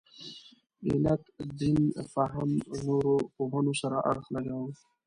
علت 0.87 1.23
دین 1.59 1.79
فهم 2.13 2.49
نورو 2.85 3.15
پوهنو 3.35 3.73
سره 3.81 3.97
اړخ 4.09 4.25
لګاوه. 4.35 4.71